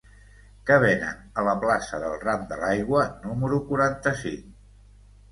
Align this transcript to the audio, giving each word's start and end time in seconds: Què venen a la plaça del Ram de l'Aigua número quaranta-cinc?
Què 0.67 0.75
venen 0.83 1.17
a 1.41 1.43
la 1.47 1.51
plaça 1.65 1.99
del 2.03 2.15
Ram 2.23 2.45
de 2.53 2.57
l'Aigua 2.61 3.01
número 3.27 3.59
quaranta-cinc? 3.69 4.49